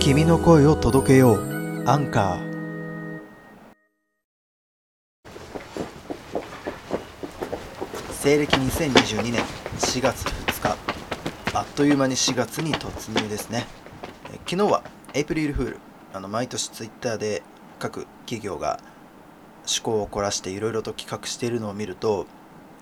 [0.00, 1.84] 君の声を届けよう。
[1.86, 2.54] アンカー
[8.12, 9.42] 西暦2022年。
[9.78, 10.76] 4月2日。
[11.54, 13.66] あっという間に4月に突入ですね。
[14.30, 14.84] え昨日は
[15.14, 15.78] エイプリルフール。
[16.12, 17.42] あの毎年ツイッターで
[17.78, 18.78] 各企業が
[19.60, 22.26] 趣向を凝らしていろいろと企画しているのを見ると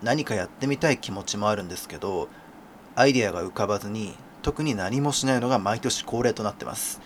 [0.02, 2.28] 何かやってみたい気持ちもあるんですけど
[2.94, 7.00] アイデアが浮かばずに特に何もしないのが毎年恒例となってます。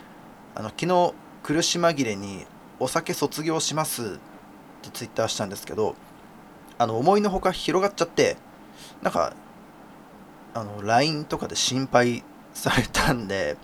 [0.55, 2.47] あの昨日苦し紛れに
[2.81, 4.19] 「お酒卒業します」っ
[4.83, 5.95] てツイッターしたんですけど
[6.79, 8.39] あの思いのほか広がっちゃって
[9.03, 9.35] なんか
[10.55, 13.59] あの LINE とかで心配されたんで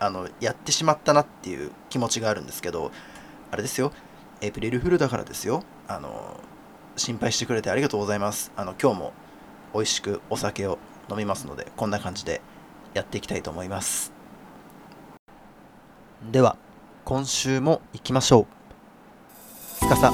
[0.00, 2.90] あのやってしまったなっていう気持ちがあるんですけど
[3.50, 3.92] あれですよ。
[4.40, 5.62] エイプリルフールだからですよ。
[5.86, 6.40] あの
[6.96, 8.52] 心配してくれてありがとうございます。
[8.56, 9.12] あの今日も
[9.74, 10.78] 美味しくお酒を
[11.10, 12.40] 飲みますのでこんな感じで
[12.94, 14.12] やっていきたいと思います。
[16.30, 16.56] では
[17.04, 18.46] 今週も行きましょ
[19.82, 19.84] う。
[19.86, 20.10] 司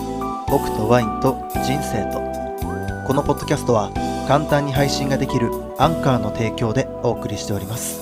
[0.48, 2.18] 僕とワインと人生と。
[3.06, 3.92] このポッドキャストは
[4.27, 8.00] 簡単に配信ができるアンカーの提供でお送りしております。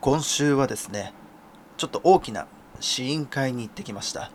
[0.00, 1.12] 今週はですね
[1.76, 2.46] ちょっと大きな
[2.80, 4.30] 試飲会に行ってきました。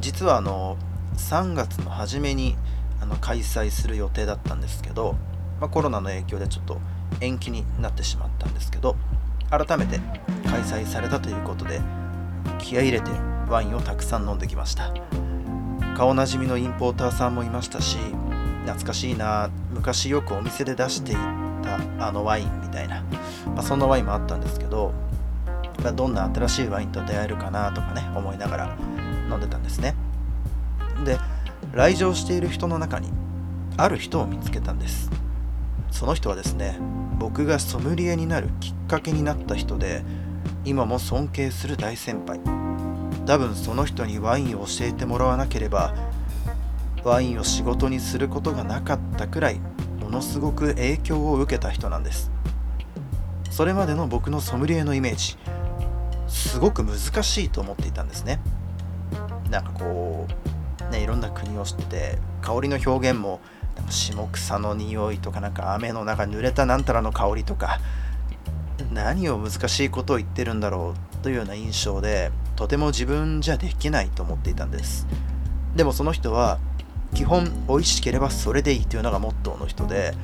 [0.00, 0.76] 実はあの
[1.16, 2.56] 3月の初めに
[3.00, 5.16] あの開催する予定だったんですけど、
[5.60, 6.80] まあ、コロナの影響でちょっと
[7.20, 8.96] 延期になってしまったんですけど
[9.50, 10.00] 改めて
[10.48, 11.80] 開催されたということで
[12.58, 13.10] 気合い入れて
[13.48, 14.92] ワインをたくさん飲んできました。
[15.96, 17.98] 顔なじみのインポーターさんもいましたし
[18.64, 21.14] 懐かしいな昔よくお店で出してい
[21.62, 23.02] たあのワインみたいな、
[23.46, 24.92] まあ、そんなワインもあったんですけど、
[25.84, 28.76] ま、どんな新しいワインと出会えるかなとかね思いながら
[29.30, 29.94] 飲んでたんですね。
[31.04, 31.18] で
[31.72, 33.08] 来場している人の中に
[33.76, 35.10] ある人を見つけたんです。
[35.90, 36.78] その人はですね
[37.18, 40.02] 僕がソムリエになるきっかけになった人で
[40.64, 42.40] 今も尊敬する大先輩。
[43.26, 45.94] 多分その人にワインを教えてもらわなければ
[47.04, 49.60] ワインを仕事にすることがなかったくらい
[50.00, 52.30] ものすごく影響を受けた人なんです。
[53.50, 55.36] それまでの僕のソムリエのイメージ
[56.26, 58.40] すごく難しいと思っていたんですね。
[59.50, 60.51] なんかこう
[60.92, 63.40] ねいろんな国を知って香りの表現も
[63.90, 67.80] 下草の匂いとかなんか雨の中濡れたなんたらの香りとか
[68.92, 75.06] 何を難しいことを言ってるんだろうというような印象でとても自分じゃできないと思っていたんです。
[75.74, 76.58] でもその人は
[77.14, 80.14] 基本美味しければそれでいいというのがモットーの人で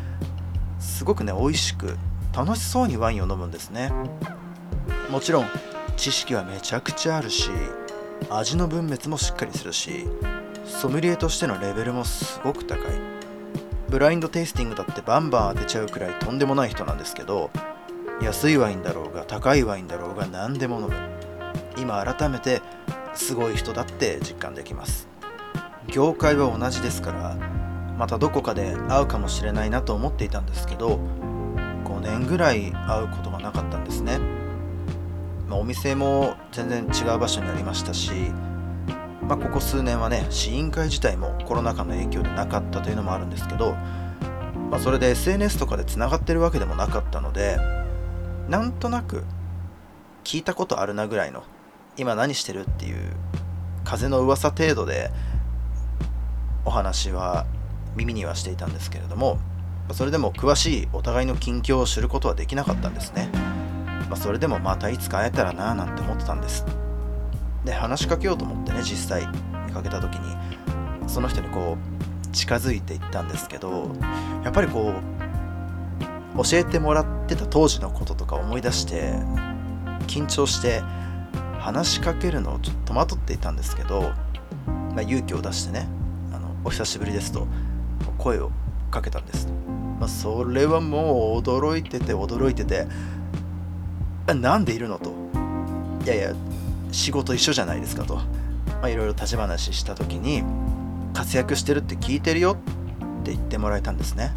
[0.79, 1.97] すごくね美味しく
[2.35, 3.91] 楽しそうにワインを飲むんですね。
[5.11, 5.47] もちろん
[5.97, 7.50] 知識はめちゃくちゃあるし
[8.31, 10.06] 味の分別もしっかりするし
[10.69, 12.81] ソムリエとしてのレベルもすごく高い。
[13.89, 17.51] ブラインドテイスティングだってバンバン当てちゃうくらいとんでもない人なんですけど
[18.21, 20.93] 安いワインだろうが高いワインだろうが何でも飲む
[21.79, 22.61] 今改めて
[23.15, 25.09] すごい人だって実感できます。
[25.87, 27.37] 業界は同じですから
[27.97, 31.00] またどこかで会うかもしれないなと思っていたんですけど
[31.85, 34.19] 5年ぐらい会うことがなかったんですね、
[35.49, 38.12] まあ、お店も全然違う場所にありましたし、
[39.28, 43.75] まあ、ここ数年はね試飲会自体もコロナ禍の影響でなかったというのもあるんですけど、
[44.71, 47.59] まあ、それで SNS とかでつながってるわけでもなかったので
[48.49, 49.25] なんとなく
[50.25, 51.44] 聞いたことあるなぐらいの
[51.99, 53.12] 今何してるっていう
[53.84, 55.11] 風の噂程度で
[56.65, 57.47] お話は
[57.97, 59.38] 耳にはしていたんですけれども
[59.93, 63.31] それでも詳しいお互いの近況を知ることはできなかったんですね、
[64.09, 66.88] まあ、それでもまたいつか会えたらなぁなんて思ってたんです。
[67.64, 69.26] で話しかけようと思ってね実際
[69.66, 73.91] 見かけた時にその人にこう近づいていったんですけど
[74.44, 74.92] やっぱりこ
[76.36, 79.14] う教えてもらってた当時のこととか思い出して
[80.06, 80.82] 緊張して
[81.58, 84.12] 話しかけるのをちょっと戸惑っていたんですけど、
[84.66, 85.88] まあ、勇気を出してね
[86.32, 87.46] あのお久しぶりですと
[88.16, 88.50] 声を
[88.90, 89.49] かけたんです、
[89.99, 92.87] まあ、それはもう驚いてて驚いてて
[94.32, 94.99] なんでいるの？
[94.99, 95.12] と
[96.04, 96.32] いやいや
[96.93, 98.20] 仕事一緒じゃないですかと。
[98.88, 100.43] いろいろ立ち話した時に
[101.12, 104.32] 活躍してるって聞いてるよって言ってもらえたんですね。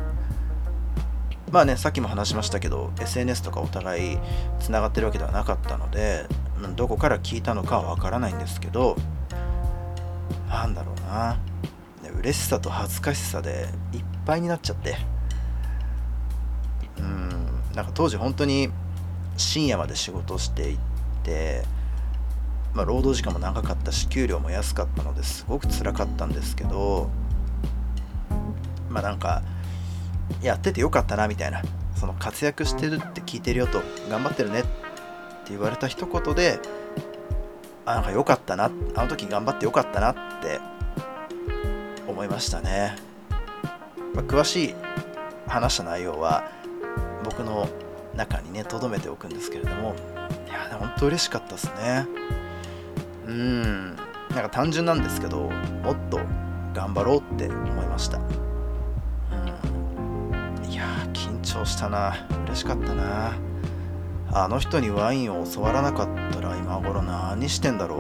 [1.52, 4.18] まあねさっきも話しましたけど SNS とかお互い
[4.60, 6.26] つながってるわけではなかったので
[6.76, 8.96] どこから聞いたのかはわからないんですけど
[10.50, 11.38] なんだろうな。
[12.20, 14.96] 嬉しさと恥ずかしさでいっぱいになっちゃって。
[16.98, 17.30] うん
[17.76, 18.70] なんか当時本当に
[19.38, 20.78] 深夜まで仕事していっ
[21.24, 21.64] て
[22.74, 27.10] まあ、労働時間も長かったし給料も安かったのですごく辛かったんですけど
[28.90, 29.42] まあなんか
[30.42, 31.62] やっててよかったなみたいな
[31.96, 34.70] その活躍してるって聞いてるよと頑張ってるねって
[35.50, 36.60] 言われた一言で
[37.86, 40.60] あなんか良かったなあの時頑張ってよかったなって
[42.08, 42.96] 思いましたね、
[44.14, 44.76] まあ、詳しい
[45.48, 46.50] 話した内容は
[47.24, 47.68] 僕の
[48.16, 49.96] 中にね留めておくんですけれども
[50.48, 52.08] いや本当嬉しかったですね。
[53.28, 53.96] うん。
[53.96, 54.02] な
[54.40, 55.50] んか単純なんですけど
[55.84, 56.22] もっと
[56.74, 58.18] 頑張ろうって思いました。
[58.18, 58.24] うん。
[60.72, 62.16] いや緊張したな。
[62.46, 63.34] 嬉しかったな。
[64.34, 68.00] あの人にワインを教わらなかったら今頃何してんだろう。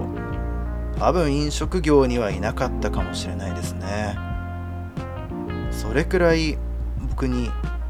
[0.97, 4.17] 多分飲食業にはいなかったかもしれないですね。
[5.71, 6.57] それくらい
[7.09, 7.49] 僕に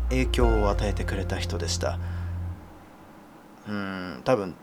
[0.10, 2.00] 影響を与えてくれた人でした。
[3.68, 4.22] うん。
[4.24, 4.56] 多分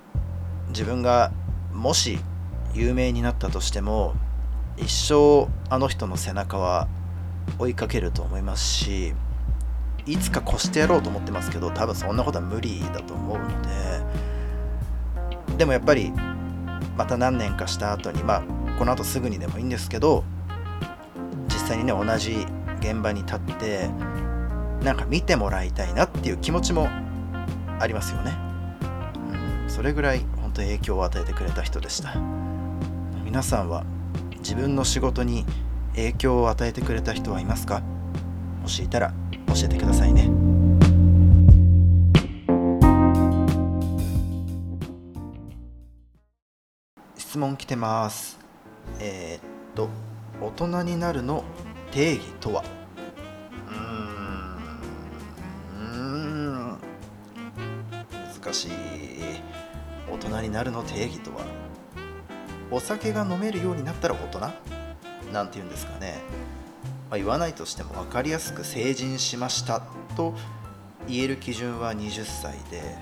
[0.68, 1.30] 自分が
[1.72, 2.18] もし
[2.74, 4.14] 有名になったとしても
[4.76, 6.88] 一生あの人の背中は
[7.58, 9.14] 追いかけると思いますし
[10.06, 16.12] いつか越してやろうと思ってますけど多分そんなことは無理だと思うのででもやっぱり
[16.96, 18.42] また何年かした後にまあ
[18.78, 20.24] この後すぐにでもいいんですけど
[21.48, 22.46] 実際にね同じ
[22.80, 23.88] 現場に立って
[24.82, 26.88] なんか見てもらいたいなっていう気持ちも
[27.80, 28.32] ありますよね、
[29.64, 32.47] うん、それぐらい本当に影響を与えてくれた人でした。
[33.28, 33.84] 皆さんは
[34.38, 35.44] 自分の仕事に
[35.94, 37.82] 影響を与えてくれた人はいますか？
[38.62, 39.12] もしいたら
[39.48, 40.30] 教えてくださいね。
[47.18, 48.38] 質問来てます。
[48.98, 49.90] えー、っと
[50.40, 51.44] 大人になるの
[51.90, 52.64] 定義とは？
[55.76, 56.78] うーん。
[58.42, 58.70] 難しい。
[60.10, 61.67] 大人になるの定義とは？
[62.70, 64.40] お酒が飲めるようになったら大人？
[65.32, 66.20] なんて言うんですかね、
[67.10, 69.82] まあ、言わないとしても分かりやすく成人しました
[70.16, 70.34] と
[71.06, 72.96] 言える基準は20歳で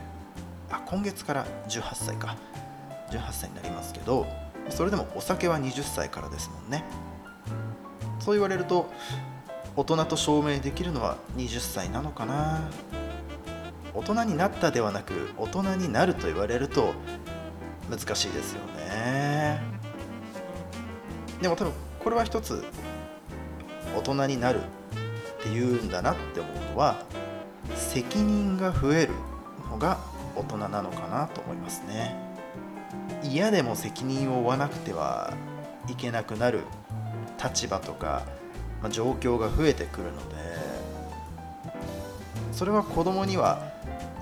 [0.70, 2.36] あ今月から18歳か。
[3.10, 4.26] 18歳になりますけど
[4.68, 6.82] それでもお酒は20歳からですもんね。
[8.18, 8.90] そう言われると
[9.76, 12.68] 大人と証明できるのは20歳なのかな。
[13.94, 16.94] 大人になったではなく大人になると言われると
[17.88, 18.75] 難しいですよね。
[21.40, 22.64] でも多分これは一つ
[23.96, 26.96] 大人になるっていうんだなって思うのは
[27.74, 29.12] 責任が増える
[29.70, 29.98] のが
[30.34, 32.16] 大人なのかなと思いますね。
[33.22, 35.32] 嫌でも責任を負わなくては
[35.88, 36.60] いけなくなる
[37.42, 38.24] 立場とか、
[38.82, 40.36] まあ、状況が増えてくるので
[42.52, 43.72] それは子供には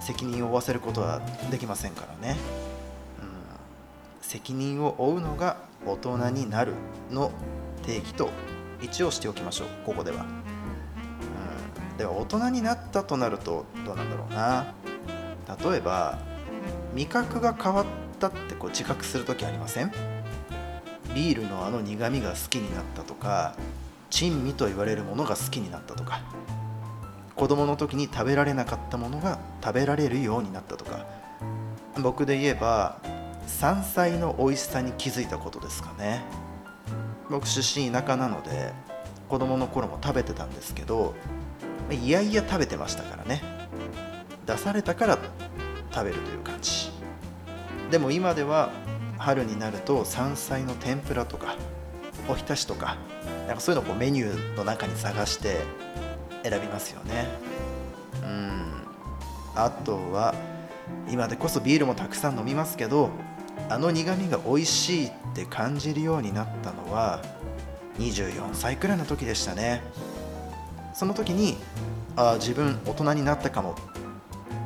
[0.00, 1.20] 責任を負わせることは
[1.50, 2.36] できませんからね。
[4.34, 6.72] 責任を負うのが大人になる
[7.08, 7.30] の
[7.86, 8.30] 定義と
[8.82, 9.68] 一応しておきましょう。
[9.86, 10.26] ここでは、
[11.92, 14.74] うん、では大人になったとなるとどうなんだろうな。
[15.70, 16.18] 例えば
[16.96, 17.86] 味覚が変わっ
[18.18, 19.92] たってこう自覚する時ありません？
[21.14, 23.54] ビールのあの苦みが好きになったとか
[24.10, 26.20] 珍味と言われるものが好きになったとか。
[27.36, 31.06] 子供の時に食べられなかったものが食べられるようになったとか。
[32.02, 32.98] 僕で言えば
[33.46, 36.22] 山菜の美味しさに気づいたことですかね。
[37.30, 38.72] 僕出身田舎なので
[39.28, 41.14] 子供の頃も食べてたんですけど
[41.90, 43.42] いやいや食べてましたからね。
[44.46, 45.18] 出されたから
[45.92, 46.90] 食べるという感じ。
[47.90, 48.70] でも今では
[49.18, 51.56] 春になると山菜の天ぷらとか
[52.28, 52.96] おひたしとか
[53.46, 55.58] なんかそういうのをこうメニューの中に探して
[56.42, 57.26] 選びますよね。
[58.22, 58.72] うん。
[59.54, 60.34] あとは
[61.08, 63.10] 今でこそビールもたくさん飲みますけど
[63.74, 67.20] あの苦みが美味しいって感じるようになったのは
[67.98, 69.82] 24歳くらいの時でしたね。
[70.94, 71.56] その時に
[72.14, 73.74] ああ自分大人になったかも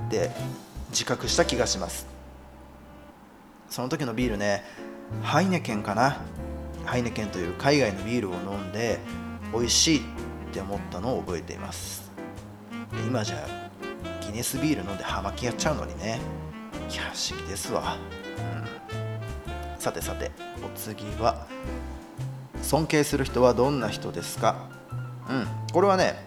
[0.09, 0.31] って
[0.91, 2.07] 自覚した気がします。
[3.71, 4.63] その時のビールね
[5.23, 6.19] ハイネケンかな？
[6.85, 8.99] ハイネケンという海外のビールを飲んで
[9.55, 10.03] 美味しいっ
[10.53, 12.13] て思ったのを覚えています。
[13.07, 13.71] 今じゃ
[14.21, 16.21] ギネスビール飲んで葉巻やっちゃうのにね
[16.91, 17.97] いや不思議ですわ。
[19.79, 20.33] さてさて
[20.65, 21.47] お次は
[22.63, 24.57] 尊敬する人はどんな人ですか？
[25.31, 26.27] うんこれはね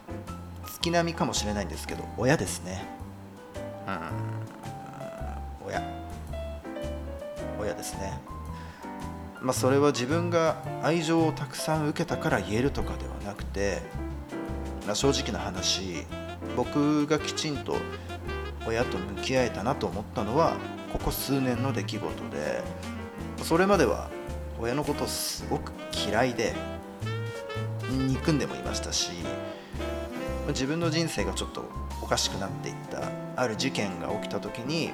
[0.65, 2.85] 月並みかもしれないんですけど親ですね。
[3.87, 5.83] うん親。
[7.59, 8.19] 親ですね。
[9.41, 13.81] まあそれは自分が愛情をたくさん受けたから言えるとかではなくて、
[14.85, 16.05] まあ、正直な話
[16.55, 17.75] 僕がきちんと
[18.65, 20.53] 親と向き合えたなと思ったのは
[20.93, 22.63] ここ数年の出来事で
[23.43, 24.09] それまでは
[24.59, 25.71] 親のことすごく
[26.07, 26.53] 嫌いで
[27.89, 29.11] 憎んでもいましたし
[30.49, 31.65] 自分の人生がちょっと
[32.01, 34.91] おかしくなっていったある事件が起きた時に、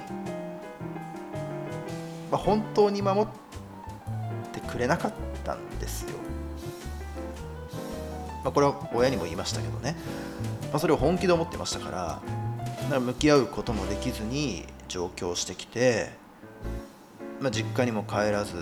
[2.30, 3.26] まあ、本当に守っ
[4.52, 5.12] てくれなかっ
[5.44, 6.10] たんですよ、
[8.44, 9.96] まあ、これは親にも言いましたけどね、
[10.70, 12.22] まあ、それを本気で思ってましたから
[12.88, 16.10] から向き合うこともできずに上京してきて、
[17.40, 18.56] まあ、実家にも帰らず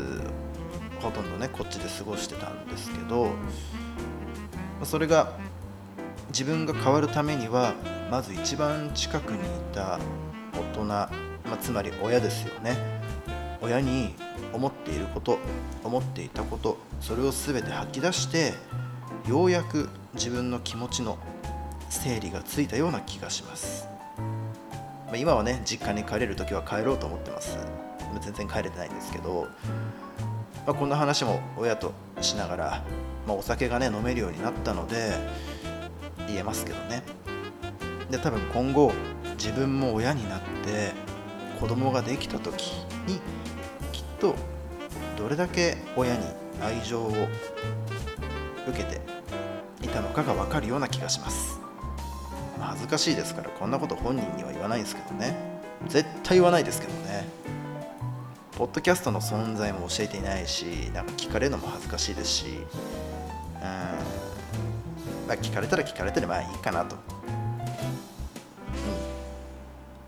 [1.00, 3.30] ほとんどねこっちで過ごしてたんですけどま
[4.83, 5.33] あそれが
[6.28, 7.75] 自分が変わるためには
[8.11, 9.99] まず一番近くにいた
[10.52, 11.09] 大人、ま
[11.52, 12.76] あ、つまり親ですよね
[13.61, 14.14] 親に
[14.52, 15.38] 思っていること
[15.83, 18.52] 思っていたことそれを全て吐き出して
[19.28, 21.18] ようやく自分の気持ちの
[21.88, 23.88] 整理がついたような気がします、
[25.06, 27.86] まあ、今はね実家に帰れる時は帰ろうと思ってます。
[28.20, 29.46] 全然帰れてないんですけど、
[30.66, 32.85] まあ、こんな話も親としながら、
[33.26, 35.14] まあ、お酒がね飲めるようになったので
[36.26, 37.02] 言えますけどね。
[38.11, 38.92] で多分今後
[39.37, 40.92] 自分も親になって
[41.61, 42.73] 子供ができた時
[43.06, 43.20] に
[43.92, 44.35] きっと
[45.18, 46.25] どれだけ親に
[46.62, 47.11] 愛情を
[48.68, 49.00] 受けて
[49.82, 51.58] いたのかが分かるような気がします、
[52.61, 55.35] 恥ずかしいですからこんなこと本人には言わないですけどね。
[55.88, 57.05] 絶対言わないですけどね。
[58.56, 63.62] ポッドキャストの存在も教えていないしなんか聞かれるのも恥ずかしいですしうん。
[65.28, 66.96] まあ、聞かれたら聞かれてればいいかなと、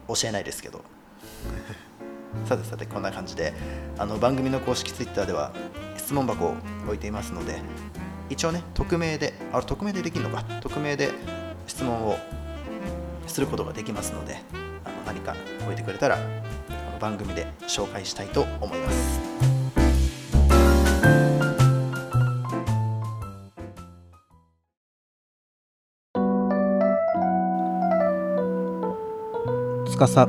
[0.09, 0.81] うん、教えないですけど。
[2.49, 3.53] さてさてこんな感じで
[3.99, 5.53] あの番組の公式 Twitter では
[5.97, 6.55] 質問箱を
[6.87, 7.59] 置いていますので
[8.31, 10.43] 一応ね匿名であれ匿名でできるのか。
[10.63, 11.11] 匿名で
[11.67, 12.17] 質問を
[13.27, 14.41] することができますので
[14.85, 16.19] あの何か置いてくれたら
[16.99, 19.29] 番組で紹介したいと思います。
[29.99, 30.29] 司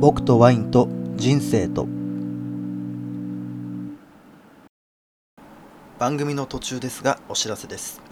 [0.00, 1.86] 僕とワインと人生と。
[5.98, 8.02] 番組の途中ですがお知らせです。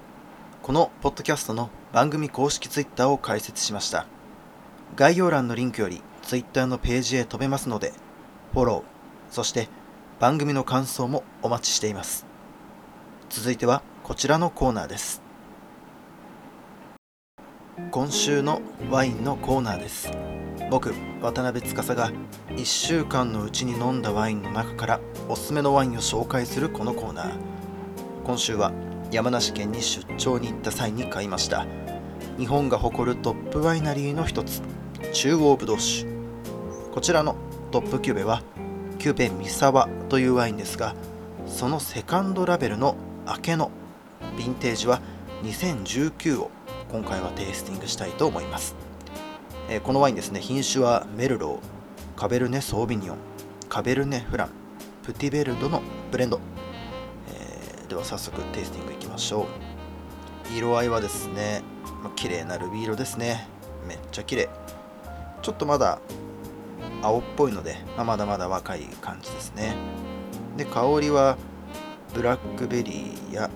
[0.62, 4.06] このポッドキャストの番組公式ツイッターを開設しました。
[4.94, 7.93] 概要欄のリンクよりツイッターのページへ飛べますので
[8.54, 9.69] フォローそして
[10.21, 12.25] 番組の感想もお待ちしています。
[13.28, 15.23] 続いてはこちらのコーナーです。
[17.90, 20.12] 今週のワインのコーナーです。
[20.71, 22.11] 僕渡辺司が
[22.49, 27.38] 1週間のうちに飲んだワインの中からおすすめのワインを紹介するこのコーナー。
[28.25, 28.73] 今週は
[29.11, 31.66] 山梨県に出張に行った際に買いました。
[32.38, 34.62] 日本が誇るトップワイナリーの一つ
[35.12, 36.13] 中央葡萄酒。
[36.94, 37.34] こちらの
[37.72, 38.40] トップキュヴェは
[39.00, 40.94] キュヴェ三澤というワインですが
[41.44, 42.94] そのセカンドラベルの
[43.26, 43.72] 明けの
[44.36, 45.02] ヴィンテージは
[45.42, 46.52] 2019を
[46.92, 48.76] 今回はテイスティングしたいと思います。
[49.68, 53.16] えー、このワインですね品種はメルローカベルネ・ソービニオン
[53.68, 54.50] カベルネ・フラン
[55.02, 55.82] プティベルドの
[56.12, 56.38] ブレンド、
[57.28, 59.48] えー、では早速テイスティングいきましょ
[60.52, 60.56] う。
[60.56, 61.64] 色合いはですね、
[62.04, 63.48] まあ、綺麗なルビー色ですね。
[63.88, 64.48] めっちゃ綺麗。
[65.42, 65.98] ちょっとまだ
[67.03, 69.76] 青っぽいので、まあ、まだまだ若い感じですね。
[70.57, 71.37] で香りは
[72.14, 73.50] ブラックベリーや、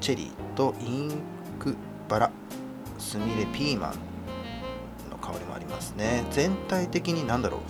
[0.00, 1.20] チェリーとイン
[1.58, 1.76] ク
[2.08, 2.30] バラ
[2.98, 6.24] スミレピーマンの香りもありますね。
[6.30, 7.60] 全体的に何だろう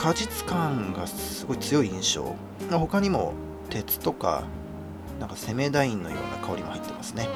[0.00, 2.34] 果実感がすごい強い印象。
[2.70, 3.34] 他にも
[3.68, 4.44] 鉄とか
[5.20, 7.28] なんかセメダインのような香りも入ってますね。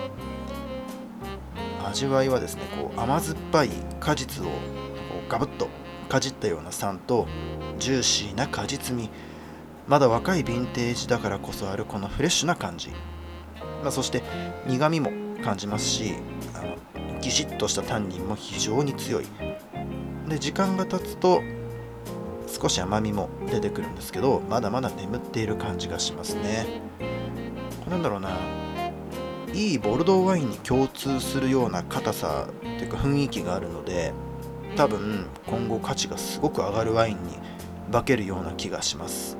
[1.84, 4.52] 味わいはですねこう甘酸っぱい果実をこ
[5.26, 5.68] うガブッと
[6.12, 7.26] かじったような酸と
[7.78, 9.08] ジューシーな果実味。
[9.88, 12.90] まだ若いヴィンテージだからこそあるこのフレッシュな感じ、
[13.82, 14.22] まあ、そして
[14.66, 15.10] 苦みも
[15.42, 16.12] 感じますし
[16.54, 19.26] あのギシッとしたタンニンも非常に強い。
[20.28, 21.40] で時間が経つと
[22.46, 26.82] 少し甘みも出てくるんですけどまだまだ眠っている感じがしますね。
[26.98, 28.36] これなんだろうな。
[29.54, 34.12] いいボルドーワインに共通するような硬さっていうか雰囲気があるので
[34.76, 37.38] 多分今後価値がすごく上がるワインに
[37.90, 39.36] 化けるような気がします。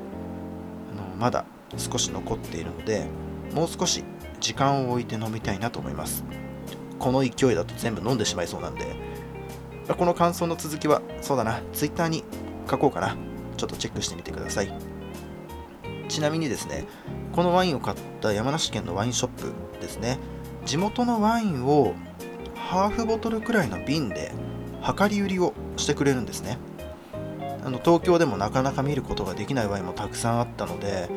[0.93, 1.45] あのまだ
[1.77, 3.05] 少し残っているので
[3.53, 4.03] もう少し
[4.39, 6.23] 時間を置いて飲みたいなと思います。
[6.99, 8.95] この勢いだと全部飲んでしまいそうなんで。
[9.97, 11.61] この感想の続きはそうだな。
[11.73, 12.23] Twitter に
[12.69, 13.17] 書こうかな。
[13.57, 14.73] ちょっとチェックしてみてください。
[16.09, 16.85] ちなみにですね
[17.31, 20.19] このワインを買った山梨県のワインショップですね。
[20.65, 21.93] 地元のワインを
[22.55, 24.31] ハーフボトルくらいの瓶で
[24.85, 26.57] 量り売りをしてくれるんですね。
[27.65, 31.09] あの東京でもなかなか見ることができないワインもたくさんあったので、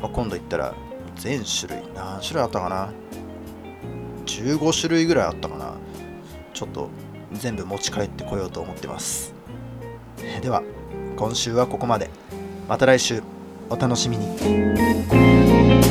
[0.00, 0.74] まあ、今度行ったら
[1.16, 2.90] 全種類何種類あったかな
[4.24, 5.74] ？15種類ぐらいあったかな？
[6.54, 6.88] ちょっと
[7.32, 9.34] 全部持ち帰ってこようと思ってます。
[10.40, 10.62] では
[11.16, 12.08] 今週はここまで。
[12.68, 13.22] また来週。
[13.70, 15.83] お楽しみに。